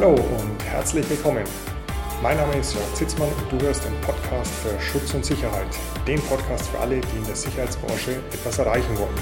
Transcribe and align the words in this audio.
Hallo 0.00 0.14
und 0.14 0.64
herzlich 0.64 1.10
willkommen. 1.10 1.44
Mein 2.22 2.38
Name 2.38 2.56
ist 2.56 2.72
Jörg 2.72 2.94
Zitzmann 2.94 3.28
und 3.28 3.52
du 3.52 3.62
hörst 3.66 3.84
den 3.84 3.92
Podcast 4.00 4.50
für 4.50 4.80
Schutz 4.80 5.12
und 5.12 5.26
Sicherheit. 5.26 5.66
Den 6.06 6.18
Podcast 6.22 6.68
für 6.68 6.78
alle, 6.78 7.02
die 7.02 7.18
in 7.18 7.24
der 7.26 7.36
Sicherheitsbranche 7.36 8.12
etwas 8.32 8.58
erreichen 8.58 8.96
wollen. 8.96 9.14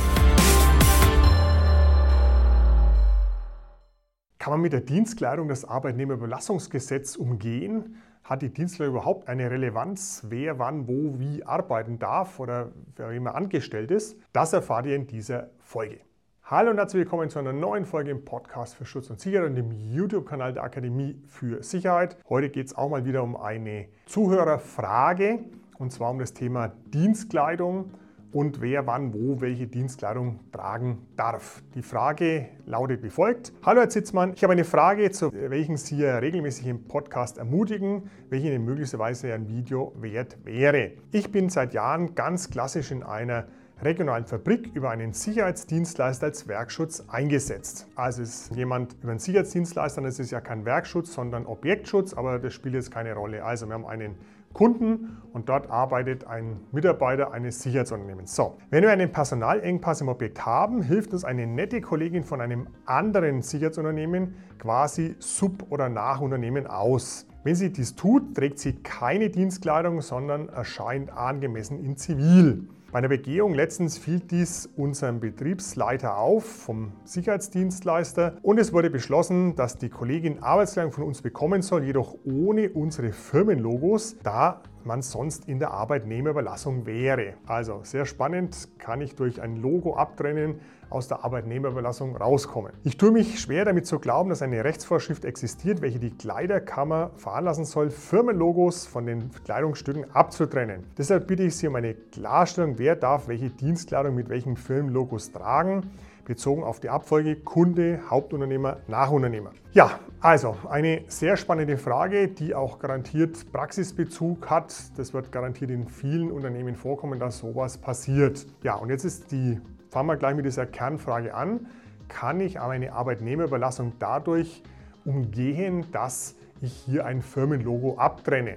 Kann 4.39 4.53
man 4.53 4.61
mit 4.61 4.73
der 4.73 4.83
Dienstkleidung 4.83 5.49
das 5.49 5.65
Arbeitnehmerüberlassungsgesetz 5.65 7.17
umgehen? 7.17 7.97
Hat 8.23 8.43
die 8.43 8.51
Dienstkleidung 8.51 8.95
überhaupt 8.95 9.27
eine 9.27 9.51
Relevanz, 9.51 10.27
wer 10.29 10.61
wann, 10.61 10.87
wo, 10.87 11.19
wie 11.19 11.43
arbeiten 11.43 11.99
darf 11.99 12.39
oder 12.39 12.71
wer 12.95 13.11
immer 13.11 13.35
angestellt 13.35 13.91
ist? 13.91 14.17
Das 14.33 14.53
erfahrt 14.53 14.87
ihr 14.87 14.95
in 14.95 15.09
dieser 15.09 15.51
Folge. 15.59 16.08
Hallo 16.51 16.71
und 16.71 16.79
herzlich 16.79 17.01
willkommen 17.01 17.29
zu 17.29 17.39
einer 17.39 17.53
neuen 17.53 17.85
Folge 17.85 18.11
im 18.11 18.25
Podcast 18.25 18.75
für 18.75 18.87
Schutz 18.87 19.11
und 19.11 19.21
Sicherheit 19.21 19.51
und 19.51 19.55
dem 19.55 19.71
YouTube-Kanal 19.71 20.55
der 20.55 20.63
Akademie 20.63 21.21
für 21.27 21.63
Sicherheit. 21.63 22.17
Heute 22.27 22.49
geht 22.49 22.69
es 22.69 22.75
auch 22.75 22.89
mal 22.89 23.05
wieder 23.05 23.23
um 23.23 23.37
eine 23.37 23.89
Zuhörerfrage 24.07 25.41
und 25.77 25.93
zwar 25.93 26.11
um 26.11 26.19
das 26.19 26.33
Thema 26.33 26.73
Dienstkleidung 26.87 27.91
und 28.33 28.63
wer 28.63 28.87
wann 28.87 29.13
wo 29.13 29.43
welche 29.43 29.67
Dienstkleidung 29.67 30.41
tragen 30.51 31.07
darf. 31.19 31.63
Die 31.75 31.83
Frage 31.83 32.49
lautet 32.65 33.03
wie 33.03 33.11
folgt. 33.11 33.53
Hallo 33.63 33.83
Herr 33.83 33.91
Zitzmann, 33.91 34.33
ich 34.33 34.43
habe 34.43 34.55
eine 34.55 34.65
Frage, 34.65 35.11
zu 35.11 35.31
welchen 35.31 35.77
Sie 35.77 36.03
regelmäßig 36.03 36.67
im 36.67 36.85
Podcast 36.85 37.37
ermutigen, 37.37 38.09
welche 38.31 38.59
möglicherweise 38.59 39.35
ein 39.35 39.49
Video 39.49 39.93
wert 39.99 40.39
wäre. 40.45 40.93
Ich 41.13 41.31
bin 41.31 41.51
seit 41.51 41.75
Jahren 41.75 42.15
ganz 42.15 42.49
klassisch 42.49 42.91
in 42.91 43.03
einer 43.03 43.49
regionalen 43.83 44.25
Fabrik 44.25 44.71
über 44.75 44.91
einen 44.91 45.13
Sicherheitsdienstleister 45.13 46.27
als 46.27 46.49
Werkschutz 46.49 47.05
eingesetzt. 47.09 47.87
Also 47.95 48.23
ist 48.23 48.55
jemand 48.55 48.97
über 49.03 49.11
einen 49.11 49.21
Sicherheitsdienstleister, 49.21 50.03
das 50.03 50.19
ist 50.19 50.31
ja 50.31 50.41
kein 50.41 50.65
Werkschutz, 50.65 51.15
sondern 51.15 51.47
Objektschutz, 51.47 52.15
aber 52.15 52.39
das 52.39 52.55
spielt 52.55 52.75
jetzt 52.75 52.91
keine 52.91 53.15
Rolle. 53.15 53.45
Also 53.45 53.67
wir 53.67 53.75
haben 53.75 53.87
einen 53.87 54.17
Kunden 54.53 55.19
und 55.33 55.49
dort 55.49 55.71
arbeitet 55.71 56.27
ein 56.27 56.59
Mitarbeiter 56.73 57.33
eines 57.33 57.63
Sicherheitsunternehmens. 57.63 58.35
So, 58.35 58.57
wenn 58.71 58.83
wir 58.83 58.91
einen 58.91 59.13
Personalengpass 59.13 60.01
im 60.01 60.09
Objekt 60.09 60.45
haben, 60.45 60.83
hilft 60.83 61.13
uns 61.13 61.25
eine 61.25 61.47
nette 61.47 61.81
Kollegin 61.81 62.25
von 62.25 62.41
einem 62.41 62.67
anderen 62.87 63.43
Sicherheitsunternehmen 63.43 64.35
quasi 64.59 65.15
Sub- 65.19 65.67
oder 65.71 65.89
Nachunternehmen 65.89 66.67
aus. 66.67 67.27
Wenn 67.45 67.55
sie 67.55 67.71
dies 67.71 67.95
tut, 67.95 68.35
trägt 68.35 68.59
sie 68.59 68.75
keine 68.75 69.31
Dienstkleidung, 69.31 70.01
sondern 70.01 70.49
erscheint 70.49 71.11
angemessen 71.11 71.79
in 71.85 71.97
Zivil. 71.97 72.69
Bei 72.91 73.01
einer 73.01 73.09
Begehung 73.09 73.53
letztens 73.53 73.99
fiel 73.99 74.19
dies 74.19 74.67
unserem 74.75 75.21
Betriebsleiter 75.21 76.17
auf 76.17 76.47
vom 76.47 76.93
Sicherheitsdienstleister 77.05 78.39
und 78.41 78.59
es 78.59 78.73
wurde 78.73 78.89
beschlossen, 78.89 79.55
dass 79.57 79.77
die 79.77 79.91
Kollegin 79.91 80.43
Arbeitskleidung 80.43 80.93
von 80.93 81.05
uns 81.05 81.21
bekommen 81.21 81.61
soll, 81.61 81.85
jedoch 81.85 82.17
ohne 82.25 82.71
unsere 82.71 83.13
Firmenlogos, 83.13 84.17
da 84.23 84.63
man 84.85 85.03
sonst 85.03 85.49
in 85.49 85.59
der 85.59 85.73
Arbeitnehmerüberlassung 85.73 86.87
wäre. 86.87 87.35
Also 87.47 87.81
sehr 87.83 88.07
spannend, 88.07 88.69
kann 88.79 89.01
ich 89.01 89.15
durch 89.15 89.41
ein 89.41 89.57
Logo 89.57 89.95
abtrennen, 89.95 90.61
aus 90.91 91.09
der 91.09 91.25
Arbeitnehmerüberlassung 91.25 92.17
rauskommen. 92.17 92.73
Ich 92.83 92.97
tue 92.97 93.11
mich 93.11 93.41
schwer 93.41 93.65
damit 93.65 93.87
zu 93.87 93.99
glauben, 93.99 94.31
dass 94.31 94.43
eine 94.43 94.65
Rechtsvorschrift 94.65 95.25
existiert, 95.25 95.83
welche 95.83 95.99
die 95.99 96.11
Kleiderkammer 96.11 97.11
veranlassen 97.17 97.65
soll, 97.65 97.91
Firmenlogos 97.91 98.87
von 98.87 99.07
den 99.07 99.31
Kleidungsstücken 99.45 100.11
abzutrennen. 100.15 100.85
Deshalb 100.97 101.27
bitte 101.27 101.43
ich 101.43 101.57
Sie 101.57 101.69
um 101.69 101.75
eine 101.75 101.95
Klarstellung, 101.95 102.79
wer 102.79 102.97
darf 102.97 103.29
welche 103.29 103.51
Dienstkleidung 103.51 104.15
mit 104.15 104.29
welchen 104.29 104.57
Firmenlogos 104.57 105.33
tragen 105.33 105.91
bezogen 106.29 106.63
auf 106.63 106.79
die 106.79 106.91
Abfolge 106.91 107.37
Kunde, 107.37 108.01
Hauptunternehmer, 108.09 108.77
Nachunternehmer. 108.87 109.51
Ja, 109.73 109.99
also 110.21 110.57
eine 110.69 111.03
sehr 111.09 111.37
spannende 111.37 111.79
Frage, 111.79 112.29
die 112.29 112.55
auch 112.55 112.79
garantiert 112.79 113.51
Praxisbezug 113.51 114.49
hat. 114.49 114.77
Das 114.97 115.15
wird 115.15 115.33
garantiert 115.33 115.71
in 115.71 115.89
vielen 115.89 116.31
Unternehmen 116.31 116.77
vorkommen, 116.77 117.19
dass 117.19 117.39
sowas 117.39 117.79
passiert. 117.79 118.47
Ja, 118.63 118.75
und 118.75 118.91
jetzt 118.91 119.05
ist 119.05 119.33
die, 119.33 119.59
fangen 119.89 120.09
wir 120.09 120.17
gleich 120.17 120.37
mit 120.37 120.45
dieser 120.45 120.67
Kernfrage 120.67 121.35
an. 121.35 121.67
Kann 122.09 122.41
ich 122.41 122.61
eine 122.61 122.93
Arbeitnehmerüberlassung 122.93 123.95
dadurch 123.99 124.63
umgehen, 125.07 125.87
dass 125.93 126.37
ich 126.61 126.73
hier 126.73 127.07
ein 127.07 127.23
Firmenlogo 127.23 127.97
abtrenne? 127.97 128.57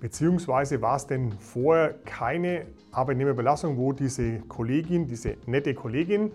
Beziehungsweise 0.00 0.82
war 0.82 0.96
es 0.96 1.06
denn 1.06 1.32
vorher 1.32 1.94
keine 2.04 2.66
Arbeitnehmerüberlassung, 2.90 3.76
wo 3.76 3.92
diese 3.92 4.40
Kollegin, 4.40 5.06
diese 5.06 5.36
nette 5.46 5.74
Kollegin, 5.74 6.32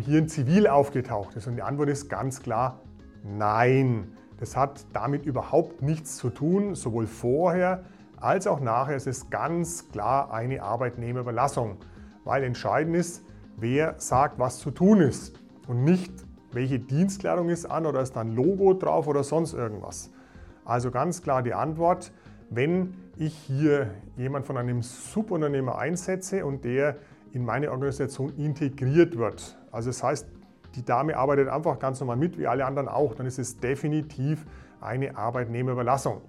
hier 0.00 0.18
in 0.18 0.28
Zivil 0.28 0.66
aufgetaucht 0.66 1.36
ist? 1.36 1.46
Und 1.46 1.56
die 1.56 1.62
Antwort 1.62 1.88
ist 1.88 2.08
ganz 2.08 2.42
klar 2.42 2.80
nein. 3.24 4.12
Das 4.38 4.56
hat 4.56 4.86
damit 4.92 5.26
überhaupt 5.26 5.82
nichts 5.82 6.16
zu 6.16 6.30
tun, 6.30 6.74
sowohl 6.74 7.06
vorher 7.06 7.84
als 8.22 8.46
auch 8.46 8.60
nachher 8.60 8.94
ist 8.94 9.08
es 9.08 9.30
ganz 9.30 9.88
klar 9.88 10.32
eine 10.32 10.62
Arbeitnehmerüberlassung, 10.62 11.78
weil 12.24 12.44
entscheidend 12.44 12.94
ist, 12.94 13.24
wer 13.56 13.96
sagt, 13.98 14.38
was 14.38 14.60
zu 14.60 14.70
tun 14.70 15.00
ist 15.00 15.40
und 15.66 15.82
nicht, 15.82 16.12
welche 16.52 16.78
Dienstkleidung 16.78 17.48
ist 17.48 17.66
an 17.66 17.84
oder 17.84 18.00
ist 18.00 18.14
da 18.14 18.20
ein 18.20 18.36
Logo 18.36 18.74
drauf 18.74 19.08
oder 19.08 19.24
sonst 19.24 19.54
irgendwas. 19.54 20.12
Also 20.64 20.92
ganz 20.92 21.22
klar 21.22 21.42
die 21.42 21.52
Antwort, 21.52 22.12
wenn 22.48 22.94
ich 23.16 23.34
hier 23.34 23.90
jemand 24.16 24.46
von 24.46 24.56
einem 24.56 24.82
Subunternehmer 24.82 25.76
einsetze 25.76 26.46
und 26.46 26.64
der 26.64 26.98
in 27.32 27.44
meine 27.44 27.72
Organisation 27.72 28.32
integriert 28.36 29.18
wird. 29.18 29.58
Also 29.72 29.88
das 29.88 30.02
heißt, 30.02 30.28
die 30.76 30.84
Dame 30.84 31.16
arbeitet 31.16 31.48
einfach 31.48 31.78
ganz 31.78 32.00
normal 32.00 32.16
mit, 32.16 32.38
wie 32.38 32.46
alle 32.46 32.64
anderen 32.64 32.88
auch, 32.88 33.14
dann 33.14 33.26
ist 33.26 33.38
es 33.38 33.58
definitiv 33.58 34.46
eine 34.80 35.16
Arbeitnehmerüberlassung. 35.16 36.20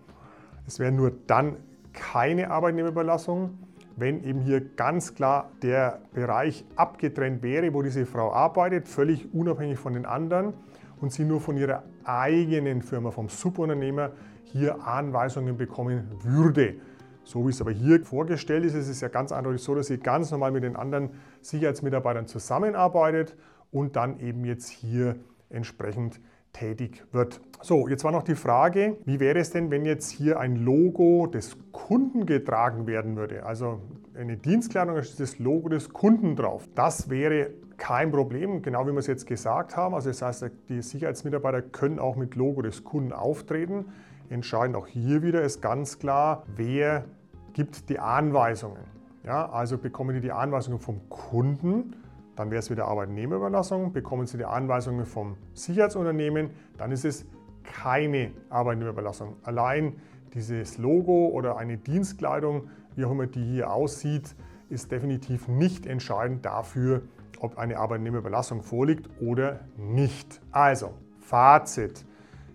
Es 0.65 0.79
wäre 0.79 0.91
nur 0.91 1.11
dann 1.27 1.57
keine 1.93 2.49
Arbeitnehmerüberlassung, 2.49 3.57
wenn 3.95 4.23
eben 4.23 4.41
hier 4.41 4.61
ganz 4.75 5.13
klar 5.13 5.51
der 5.61 6.01
Bereich 6.13 6.65
abgetrennt 6.75 7.43
wäre, 7.43 7.73
wo 7.73 7.81
diese 7.81 8.05
Frau 8.05 8.33
arbeitet, 8.33 8.87
völlig 8.87 9.33
unabhängig 9.33 9.77
von 9.77 9.93
den 9.93 10.05
anderen 10.05 10.53
und 10.99 11.11
sie 11.11 11.25
nur 11.25 11.41
von 11.41 11.57
ihrer 11.57 11.83
eigenen 12.03 12.81
Firma, 12.81 13.11
vom 13.11 13.29
Subunternehmer, 13.29 14.11
hier 14.45 14.85
Anweisungen 14.85 15.57
bekommen 15.57 16.09
würde. 16.23 16.75
So 17.23 17.45
wie 17.45 17.51
es 17.51 17.61
aber 17.61 17.71
hier 17.71 18.03
vorgestellt 18.03 18.65
ist, 18.65 18.73
ist 18.73 18.89
es 18.89 19.01
ja 19.01 19.07
ganz 19.07 19.31
eindeutig 19.31 19.61
so, 19.61 19.75
dass 19.75 19.87
sie 19.87 19.97
ganz 19.97 20.31
normal 20.31 20.51
mit 20.51 20.63
den 20.63 20.75
anderen 20.75 21.11
Sicherheitsmitarbeitern 21.41 22.27
zusammenarbeitet 22.27 23.35
und 23.71 23.95
dann 23.95 24.19
eben 24.19 24.45
jetzt 24.45 24.69
hier 24.69 25.15
entsprechend 25.49 26.19
tätig 26.51 27.03
wird. 27.11 27.41
So, 27.61 27.87
jetzt 27.87 28.03
war 28.03 28.11
noch 28.11 28.23
die 28.23 28.35
Frage, 28.35 28.97
wie 29.05 29.19
wäre 29.19 29.39
es 29.39 29.49
denn, 29.49 29.71
wenn 29.71 29.85
jetzt 29.85 30.11
hier 30.11 30.39
ein 30.39 30.55
Logo 30.57 31.27
des 31.27 31.57
Kunden 31.71 32.25
getragen 32.25 32.87
werden 32.87 33.15
würde? 33.15 33.45
Also 33.45 33.79
eine 34.15 34.37
Dienstkleidung, 34.37 34.95
da 34.95 35.03
steht 35.03 35.19
das 35.19 35.39
Logo 35.39 35.69
des 35.69 35.89
Kunden 35.89 36.35
drauf. 36.35 36.67
Das 36.75 37.09
wäre 37.09 37.49
kein 37.77 38.11
Problem, 38.11 38.61
genau 38.61 38.85
wie 38.85 38.91
wir 38.91 38.99
es 38.99 39.07
jetzt 39.07 39.25
gesagt 39.25 39.75
haben. 39.75 39.95
Also 39.95 40.09
das 40.09 40.21
heißt, 40.21 40.51
die 40.69 40.81
Sicherheitsmitarbeiter 40.81 41.61
können 41.61 41.99
auch 41.99 42.15
mit 42.15 42.35
Logo 42.35 42.61
des 42.61 42.83
Kunden 42.83 43.11
auftreten. 43.11 43.85
Entscheidend 44.29 44.75
auch 44.75 44.87
hier 44.87 45.21
wieder 45.21 45.41
ist 45.41 45.61
ganz 45.61 45.99
klar, 45.99 46.43
wer 46.55 47.05
gibt 47.53 47.89
die 47.89 47.99
Anweisungen. 47.99 48.83
Ja, 49.23 49.49
also 49.49 49.77
bekommen 49.77 50.15
die 50.15 50.21
die 50.21 50.31
Anweisungen 50.31 50.79
vom 50.79 51.07
Kunden, 51.09 51.95
dann 52.35 52.51
wäre 52.51 52.59
es 52.59 52.69
wieder 52.69 52.85
Arbeitnehmerüberlassung. 52.87 53.93
Bekommen 53.93 54.25
Sie 54.25 54.37
die 54.37 54.45
Anweisungen 54.45 55.05
vom 55.05 55.37
Sicherheitsunternehmen, 55.53 56.49
dann 56.77 56.91
ist 56.91 57.05
es 57.05 57.25
keine 57.63 58.31
Arbeitnehmerüberlassung. 58.49 59.35
Allein 59.43 59.97
dieses 60.33 60.77
Logo 60.77 61.27
oder 61.27 61.57
eine 61.57 61.77
Dienstkleidung, 61.77 62.69
wie 62.95 63.05
auch 63.05 63.11
immer 63.11 63.27
die 63.27 63.43
hier 63.43 63.71
aussieht, 63.71 64.35
ist 64.69 64.91
definitiv 64.91 65.47
nicht 65.47 65.85
entscheidend 65.85 66.45
dafür, 66.45 67.03
ob 67.39 67.57
eine 67.57 67.77
Arbeitnehmerüberlassung 67.77 68.63
vorliegt 68.63 69.09
oder 69.21 69.59
nicht. 69.77 70.41
Also, 70.51 70.93
Fazit. 71.19 72.05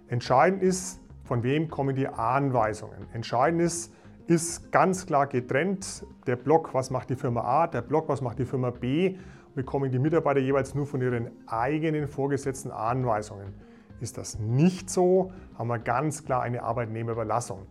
Entscheidend 0.08 0.62
ist, 0.62 1.00
von 1.28 1.42
wem 1.42 1.68
kommen 1.68 1.94
die 1.94 2.08
Anweisungen. 2.08 3.06
Entscheidend 3.12 3.60
ist, 3.60 3.92
ist 4.26 4.72
ganz 4.72 5.04
klar 5.04 5.26
getrennt 5.26 6.06
der 6.26 6.36
Block, 6.36 6.72
was 6.72 6.90
macht 6.90 7.10
die 7.10 7.16
Firma 7.16 7.42
A, 7.42 7.66
der 7.66 7.82
Block, 7.82 8.08
was 8.08 8.22
macht 8.22 8.38
die 8.38 8.46
Firma 8.46 8.70
B, 8.70 9.16
bekommen 9.54 9.90
die 9.90 9.98
Mitarbeiter 9.98 10.40
jeweils 10.40 10.74
nur 10.74 10.86
von 10.86 11.02
ihren 11.02 11.30
eigenen 11.46 12.08
vorgesetzten 12.08 12.70
Anweisungen. 12.70 13.52
Ist 14.00 14.16
das 14.16 14.38
nicht 14.38 14.88
so, 14.88 15.32
haben 15.58 15.68
wir 15.68 15.78
ganz 15.78 16.24
klar 16.24 16.42
eine 16.42 16.62
Arbeitnehmerüberlassung. 16.62 17.66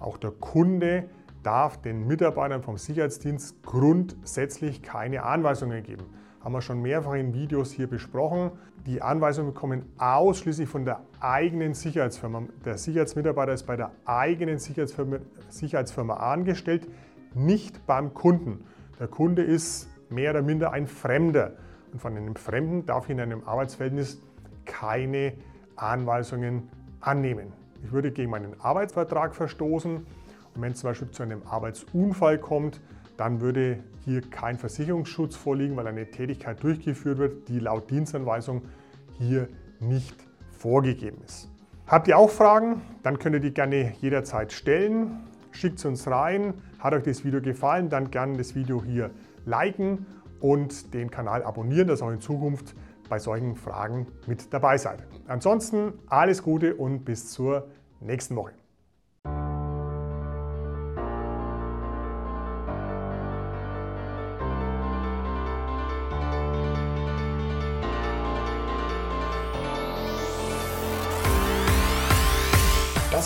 Auch 0.00 0.18
der 0.18 0.32
Kunde 0.32 1.08
darf 1.42 1.80
den 1.80 2.06
Mitarbeitern 2.06 2.62
vom 2.62 2.76
Sicherheitsdienst 2.76 3.62
grundsätzlich 3.62 4.82
keine 4.82 5.22
Anweisungen 5.22 5.82
geben 5.82 6.04
haben 6.40 6.52
wir 6.52 6.62
schon 6.62 6.80
mehrfach 6.80 7.14
in 7.14 7.34
Videos 7.34 7.72
hier 7.72 7.86
besprochen. 7.86 8.52
Die 8.86 9.02
Anweisungen 9.02 9.54
kommen 9.54 9.84
ausschließlich 9.98 10.68
von 10.68 10.84
der 10.84 11.00
eigenen 11.20 11.74
Sicherheitsfirma. 11.74 12.44
Der 12.64 12.78
Sicherheitsmitarbeiter 12.78 13.52
ist 13.52 13.66
bei 13.66 13.76
der 13.76 13.90
eigenen 14.04 14.58
Sicherheitsfirma, 14.58 15.18
Sicherheitsfirma 15.48 16.14
angestellt, 16.14 16.88
nicht 17.34 17.86
beim 17.86 18.14
Kunden. 18.14 18.64
Der 19.00 19.08
Kunde 19.08 19.42
ist 19.42 19.88
mehr 20.10 20.30
oder 20.30 20.42
minder 20.42 20.72
ein 20.72 20.86
Fremder. 20.86 21.52
Und 21.92 22.00
von 22.00 22.16
einem 22.16 22.36
Fremden 22.36 22.86
darf 22.86 23.10
in 23.10 23.20
einem 23.20 23.42
Arbeitsverhältnis 23.44 24.20
keine 24.64 25.34
Anweisungen 25.76 26.68
annehmen. 27.00 27.52
Ich 27.82 27.92
würde 27.92 28.10
gegen 28.10 28.30
meinen 28.30 28.60
Arbeitsvertrag 28.60 29.34
verstoßen 29.34 29.96
und 29.96 30.62
wenn 30.62 30.72
es 30.72 30.80
zum 30.80 30.90
Beispiel 30.90 31.10
zu 31.10 31.22
einem 31.22 31.42
Arbeitsunfall 31.46 32.38
kommt, 32.38 32.80
dann 33.18 33.40
würde 33.40 33.80
hier 34.04 34.22
kein 34.22 34.56
Versicherungsschutz 34.56 35.36
vorliegen, 35.36 35.76
weil 35.76 35.86
eine 35.86 36.10
Tätigkeit 36.10 36.62
durchgeführt 36.62 37.18
wird, 37.18 37.48
die 37.48 37.58
laut 37.58 37.90
Dienstanweisung 37.90 38.62
hier 39.18 39.48
nicht 39.80 40.14
vorgegeben 40.52 41.18
ist. 41.26 41.50
Habt 41.86 42.06
ihr 42.08 42.16
auch 42.16 42.30
Fragen? 42.30 42.80
Dann 43.02 43.18
könnt 43.18 43.34
ihr 43.34 43.40
die 43.40 43.52
gerne 43.52 43.92
jederzeit 44.00 44.52
stellen. 44.52 45.24
Schickt 45.50 45.80
sie 45.80 45.88
uns 45.88 46.06
rein. 46.06 46.54
Hat 46.78 46.94
euch 46.94 47.02
das 47.02 47.24
Video 47.24 47.40
gefallen, 47.40 47.88
dann 47.88 48.10
gerne 48.10 48.36
das 48.36 48.54
Video 48.54 48.84
hier 48.84 49.10
liken 49.46 50.06
und 50.40 50.94
den 50.94 51.10
Kanal 51.10 51.42
abonnieren, 51.42 51.88
dass 51.88 52.00
ihr 52.00 52.06
auch 52.06 52.12
in 52.12 52.20
Zukunft 52.20 52.76
bei 53.08 53.18
solchen 53.18 53.56
Fragen 53.56 54.06
mit 54.26 54.52
dabei 54.52 54.78
seid. 54.78 55.02
Ansonsten 55.26 55.94
alles 56.06 56.42
Gute 56.42 56.76
und 56.76 57.04
bis 57.04 57.32
zur 57.32 57.68
nächsten 58.00 58.36
Woche. 58.36 58.52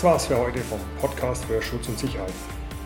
Das 0.03 0.11
war's 0.11 0.25
für 0.25 0.37
heute 0.37 0.59
vom 0.59 0.81
Podcast 0.99 1.45
für 1.45 1.61
Schutz 1.61 1.87
und 1.87 1.97
Sicherheit, 1.97 2.33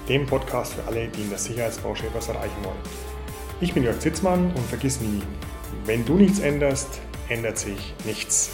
dem 0.07 0.27
Podcast 0.27 0.75
für 0.75 0.83
alle, 0.85 1.07
die 1.07 1.23
in 1.23 1.29
der 1.31 1.39
Sicherheitsbranche 1.39 2.05
etwas 2.05 2.27
erreichen 2.27 2.63
wollen. 2.63 2.77
Ich 3.59 3.73
bin 3.73 3.81
Jörg 3.81 3.97
Zitzmann 3.97 4.51
und 4.55 4.63
vergiss 4.67 5.01
nie, 5.01 5.23
wenn 5.87 6.05
du 6.05 6.13
nichts 6.13 6.37
änderst, 6.37 7.01
ändert 7.27 7.57
sich 7.57 7.95
nichts. 8.05 8.51